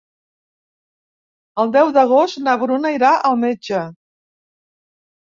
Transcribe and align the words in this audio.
El 1.65 1.75
deu 1.77 1.93
d'agost 1.99 2.41
na 2.49 2.57
Bruna 2.65 2.95
irà 2.99 3.15
al 3.31 3.41
metge. 3.47 3.87